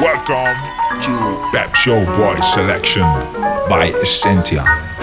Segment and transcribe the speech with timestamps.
[0.00, 0.54] Welcome
[1.02, 3.02] to Pep Show Boy Selection
[3.68, 4.97] by Cynthia.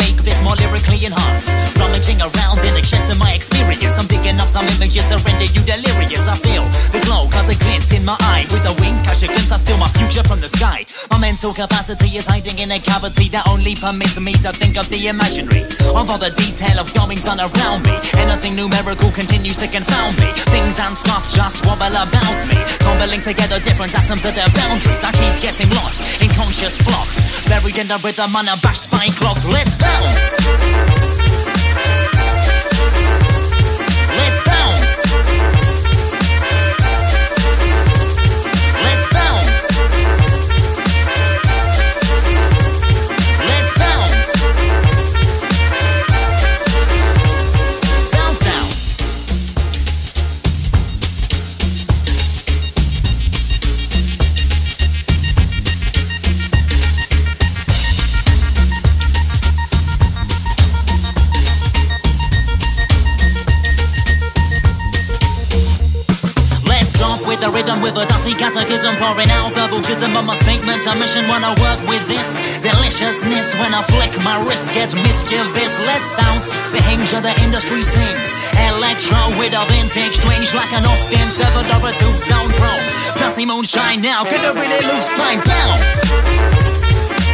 [0.00, 1.52] Make this more lyrically enhanced.
[1.76, 5.46] Rummaging around in the chest of my experience, I'm digging up some images to render
[5.46, 6.26] you delirious.
[6.26, 8.48] I feel the glow, cause a glint in my eye.
[8.50, 10.84] With a wink, catch a glimpse, I steal my future from the sky.
[11.10, 14.88] My mental capacity is hiding in a cavity that only permits me to think of
[14.88, 15.64] the imaginary.
[15.92, 20.32] Of all the detail of goings on around me, anything numerical continues to confound me.
[20.54, 25.02] Things and stuff just wobble about me, cobbling together different atoms at their boundaries.
[25.04, 29.44] I keep getting lost in conscious flocks, buried in the rhythm unabashed by clocks.
[29.46, 31.19] Let's bounce.
[67.40, 70.84] With the rhythm with a dirty catechism pouring out verbal jism on my statements.
[70.84, 73.56] A mission when I work with this deliciousness.
[73.56, 75.80] When I flick my wrist gets mischievous.
[75.88, 76.52] Let's bounce.
[76.72, 78.36] The hinge of the industry sings.
[78.68, 82.74] Electro with a vintage strange like an Austin 7 or a tube sound pro.
[83.16, 85.92] Dirty moonshine now, get a really loose spine bounce.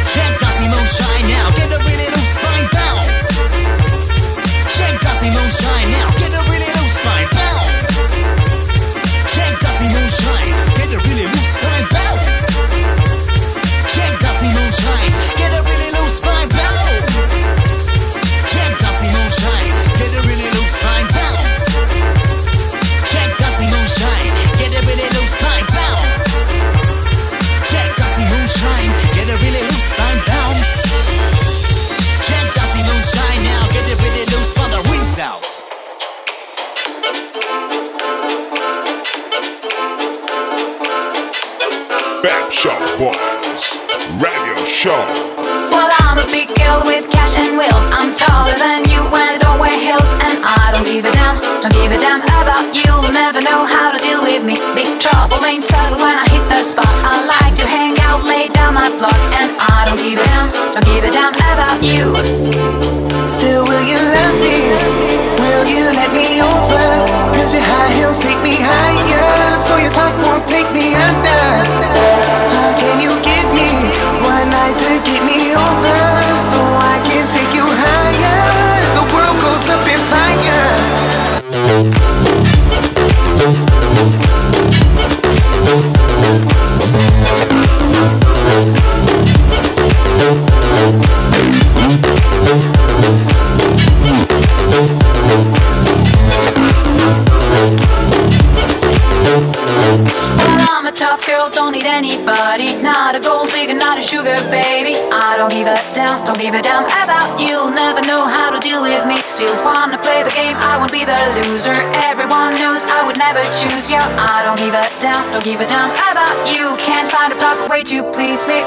[0.07, 3.27] Check dirty moonshine now, get a really loose spine bounce.
[4.71, 7.46] Check dirty moonshine now, get a really loose spine bounce.
[9.59, 12.47] Dirty moonshine, get a really loose spine bounce.
[13.93, 15.66] Check dirty moonshine, get a
[115.47, 116.75] give a damn about you.
[116.75, 118.59] Can't find a proper way to please me.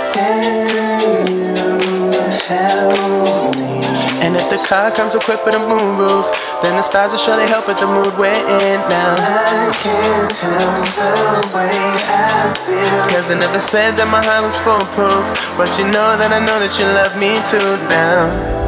[2.49, 3.85] help me.
[4.25, 6.25] And if the car comes equipped with a moonroof,
[6.63, 9.13] then the stars will surely help with the mood we're in now.
[9.13, 11.13] I can't help the
[11.53, 11.77] way
[12.09, 13.01] I feel.
[13.13, 15.29] Cause I never said that my heart was foolproof.
[15.61, 18.61] But you know that I know that you love me too now.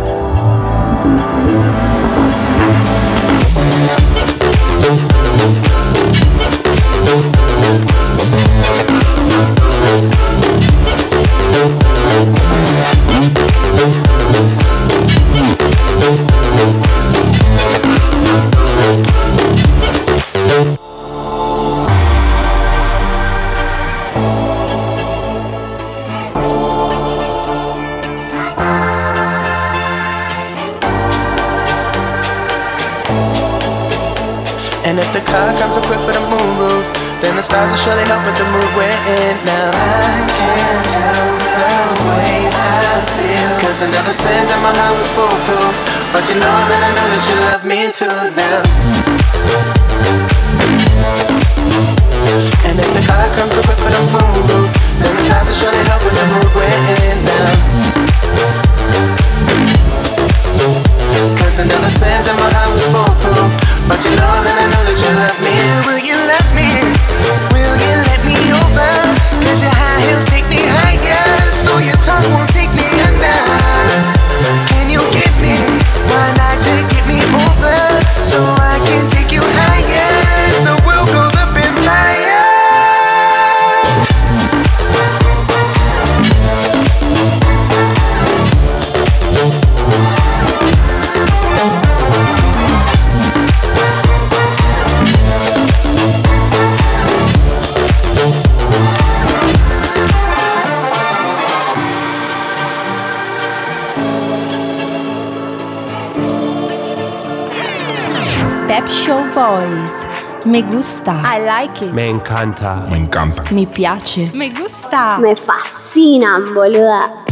[111.83, 111.93] piace.
[111.93, 112.87] Me encanta.
[112.91, 113.43] Me encanta.
[113.53, 114.31] Mi piace.
[114.35, 115.19] Me gusta.
[115.19, 117.32] Me fascina, boludo.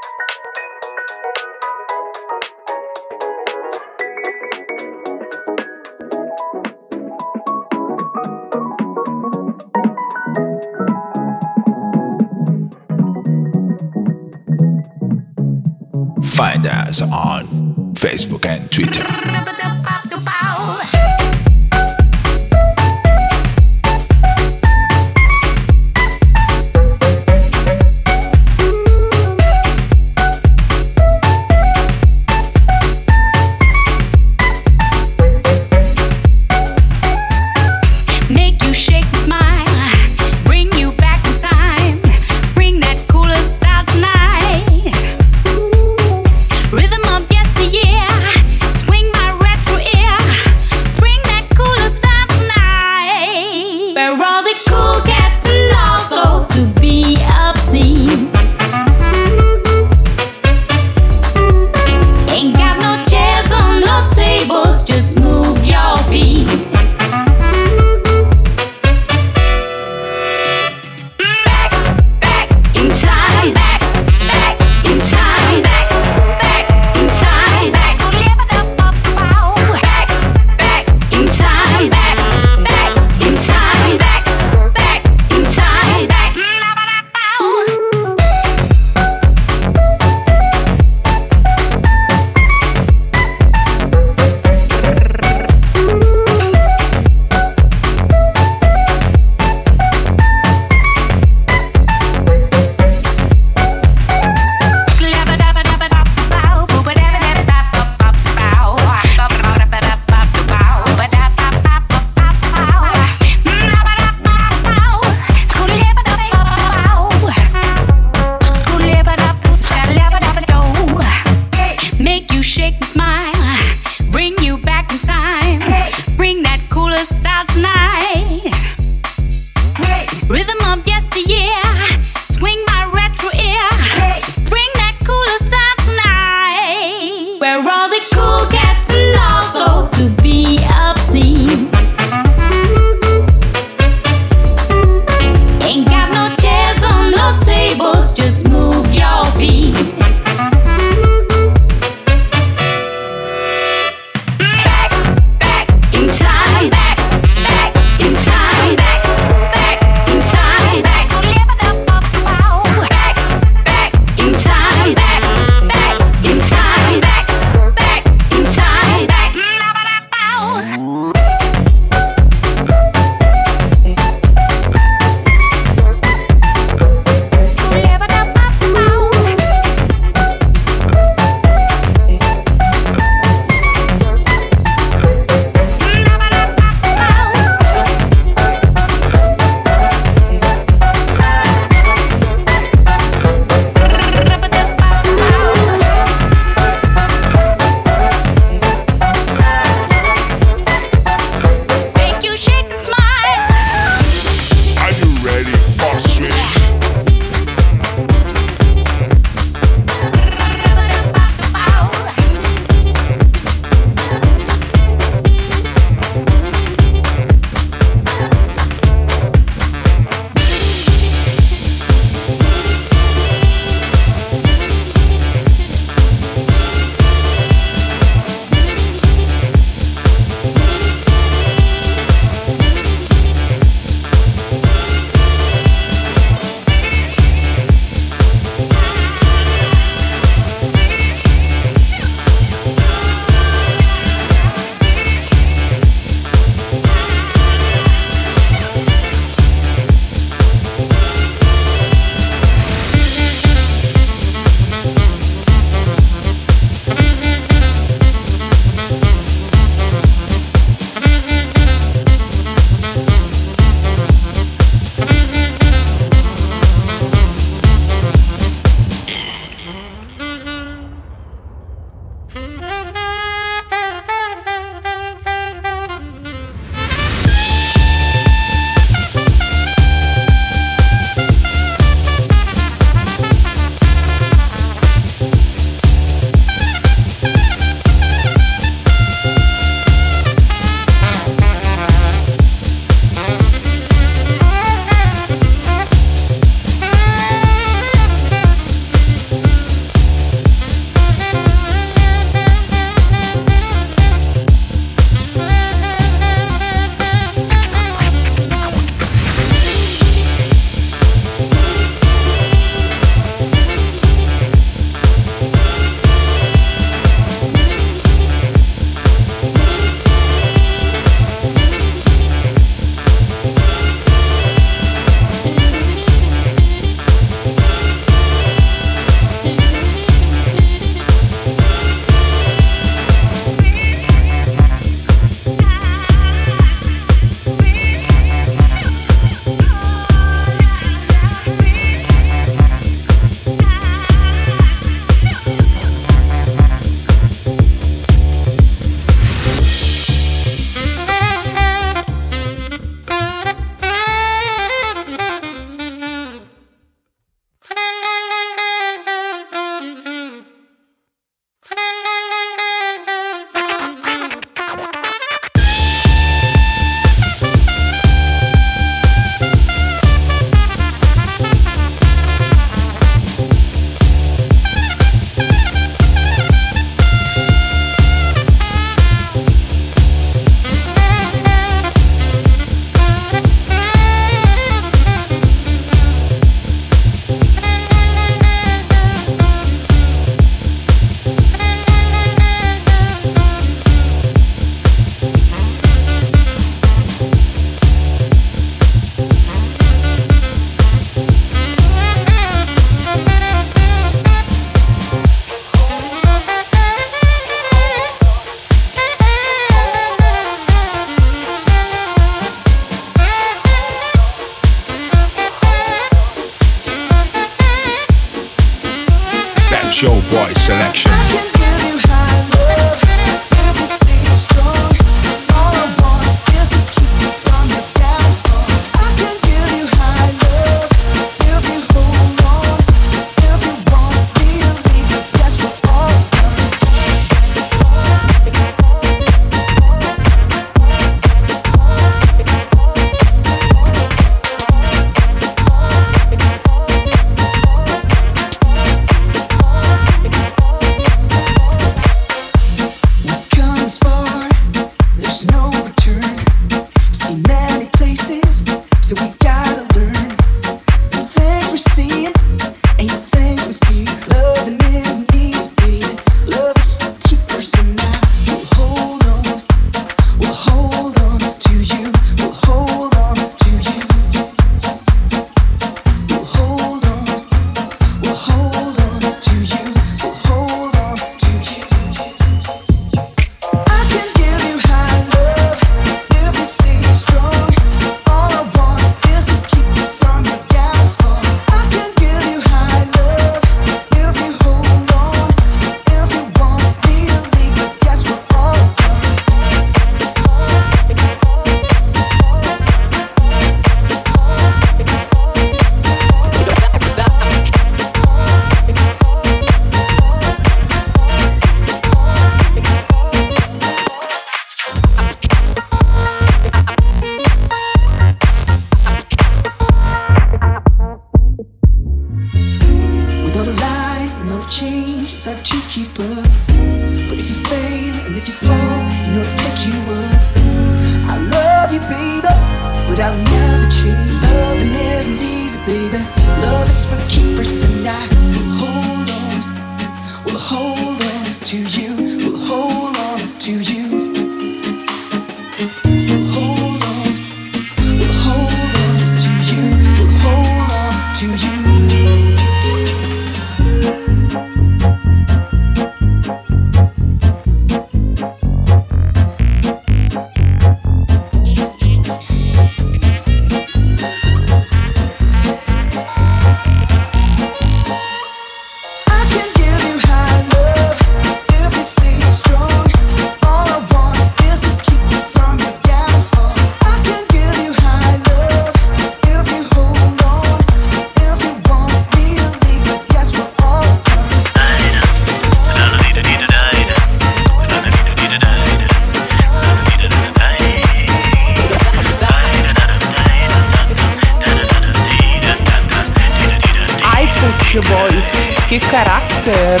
[597.92, 598.50] Put Boys,
[598.88, 600.00] que caráter!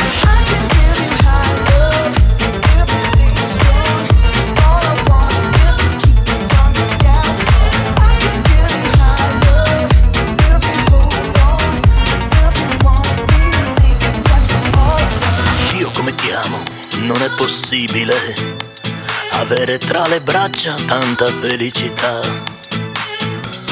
[15.70, 16.62] Dio come ti amo,
[17.02, 18.16] non è possibile
[19.32, 22.45] avere tra le braccia tanta felicità.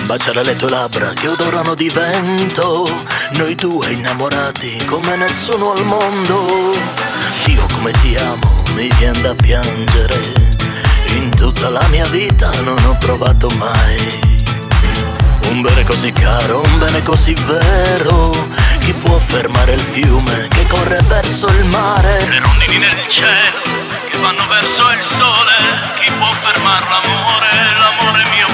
[0.06, 2.86] Baciare le tue labbra che odorano di vento,
[3.32, 6.72] noi due innamorati come nessuno al mondo.
[7.44, 10.20] Dio come ti amo, mi viene da piangere.
[11.14, 14.20] In tutta la mia vita non ho provato mai.
[15.48, 18.30] Un bene così caro, un bene così vero.
[18.80, 22.26] Chi può fermare il fiume che corre verso il mare?
[22.28, 23.62] Le rondini nel cielo
[24.10, 25.54] che vanno verso il sole.
[25.98, 28.53] Chi può fermare l'amore, l'amore mio?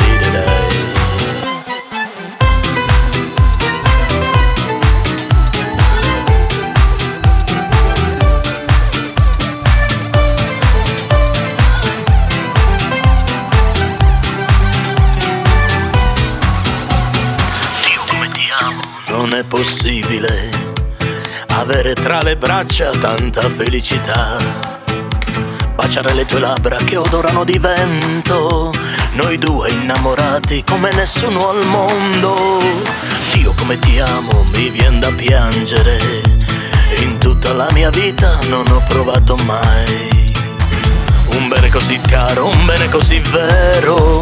[19.41, 20.49] Non è possibile
[21.49, 24.37] avere tra le braccia tanta felicità.
[25.75, 28.71] Baciare le tue labbra che odorano di vento,
[29.13, 32.59] noi due innamorati come nessuno al mondo.
[33.33, 35.97] Dio come ti amo, mi viene da piangere.
[36.99, 40.33] In tutta la mia vita non ho provato mai.
[41.37, 44.19] Un bene così caro, un bene così vero.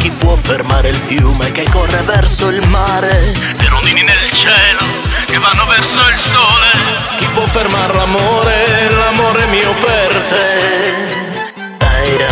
[0.00, 3.32] Chi può fermare il fiume che corre verso il mare?
[3.58, 4.82] Le rondini nel cielo
[5.26, 6.70] che vanno verso il sole.
[7.18, 11.76] Chi può fermare l'amore, l'amore mio per te?
[11.76, 12.28] Daida,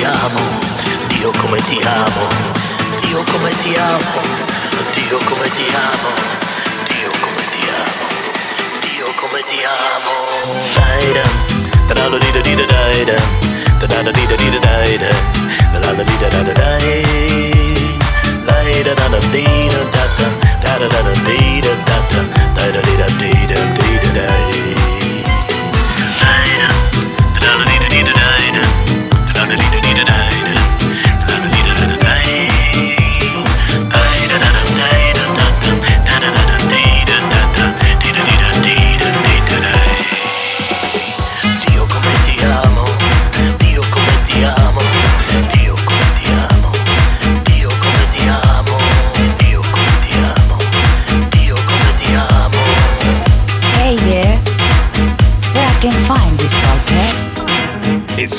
[0.00, 0.40] ti amo,
[1.08, 2.26] Dio come ti amo,
[3.02, 4.22] Dio come ti amo,
[4.94, 6.10] Dio come ti amo,
[6.88, 8.06] Dio come ti amo,
[8.80, 10.14] Dio come ti amo.
[10.72, 11.22] Daida,
[11.86, 13.16] tra la di da di da daida,
[13.78, 15.08] da da di da di da daida,
[15.72, 17.98] la la di da da da dai,
[18.46, 20.28] la da da di da da.
[20.62, 21.98] Da, da da da di da da.
[22.54, 24.80] Da, da da di da di da di da dai.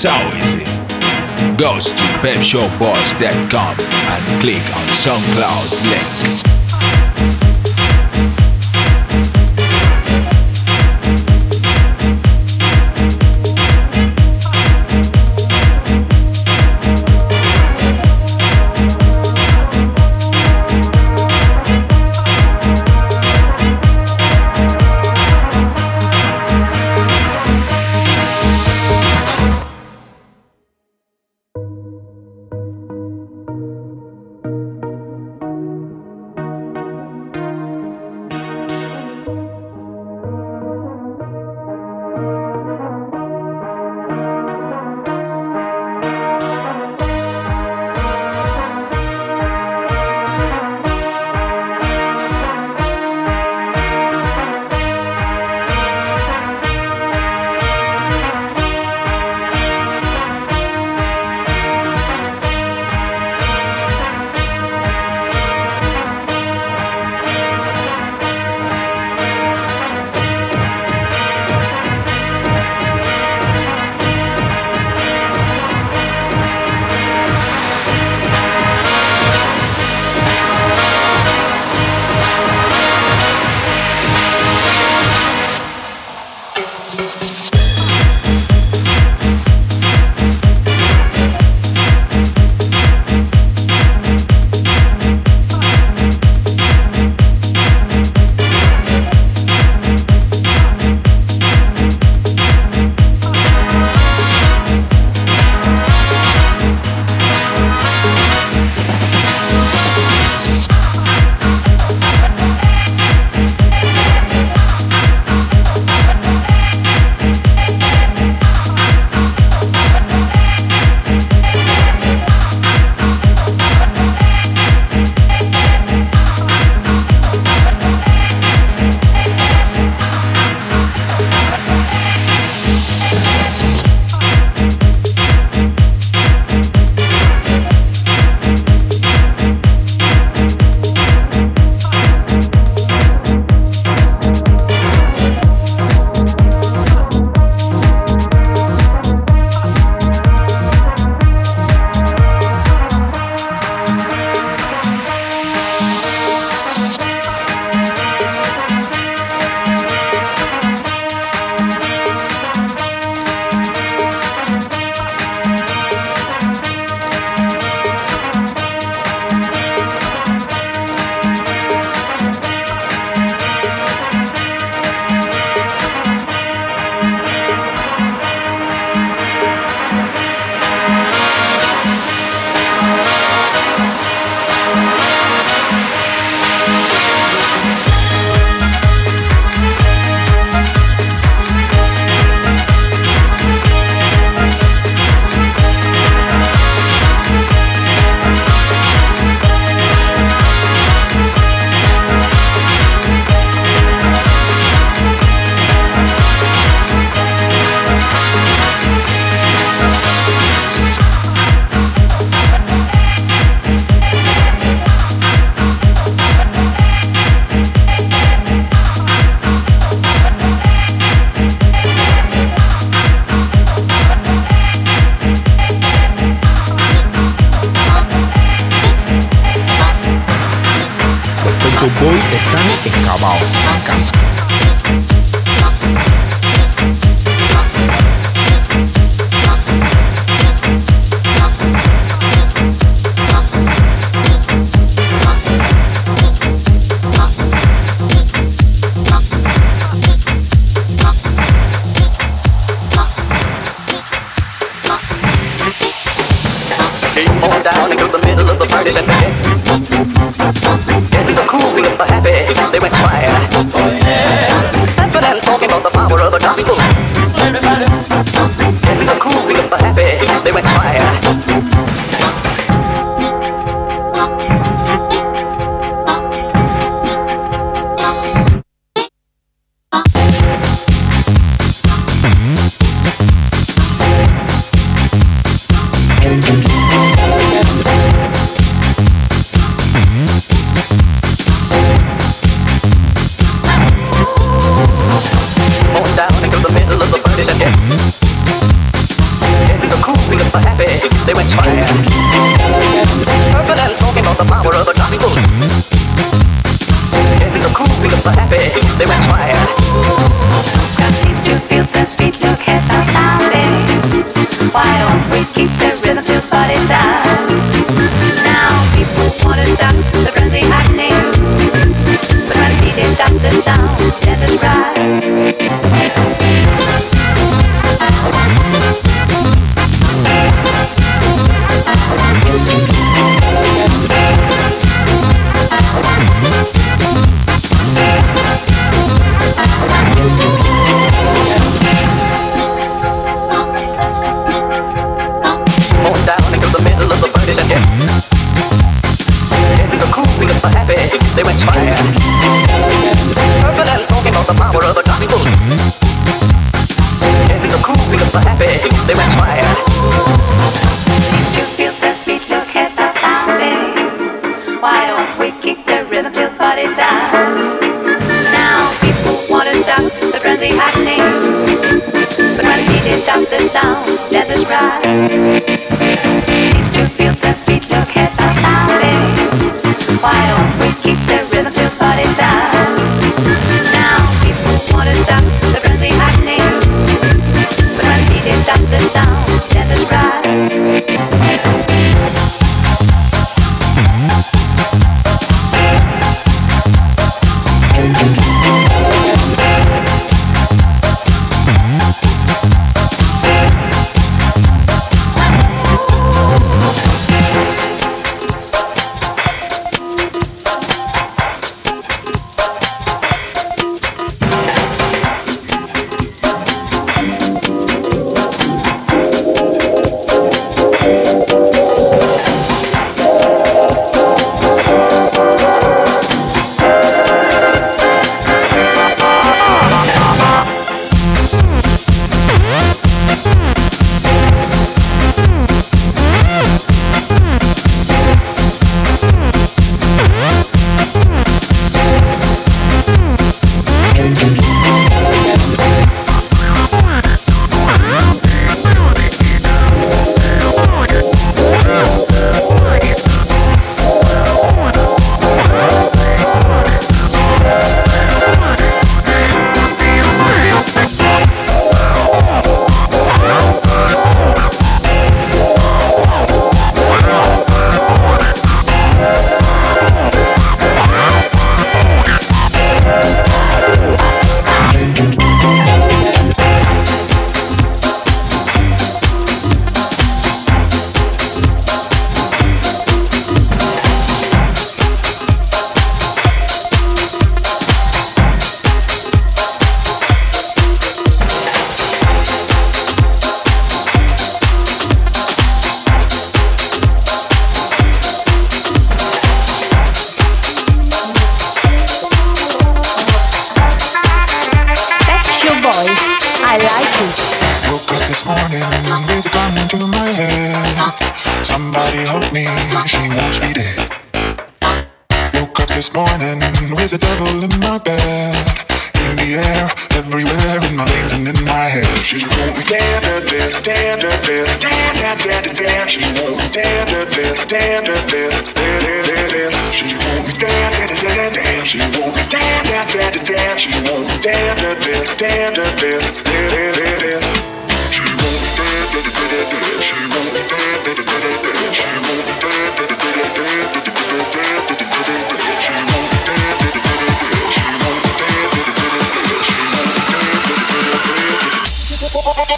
[0.02, 0.66] so easy.
[1.58, 6.51] Go to pepshowboys.com and click on SoundCloud link.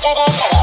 [0.01, 0.62] Well.